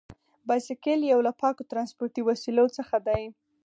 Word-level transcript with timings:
بایسکل 0.47 0.99
یو 1.05 1.19
له 1.27 1.31
پاکو 1.41 1.67
ترانسپورتي 1.71 2.21
وسیلو 2.29 2.65
څخه 2.77 2.97
دی. 3.07 3.23